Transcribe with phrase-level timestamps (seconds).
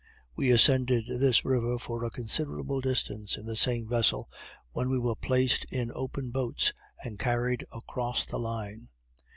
[0.35, 4.31] We ascended this river for a considerable distance in the same vessel,
[4.71, 8.89] when we were placed in open boats and carried across the line.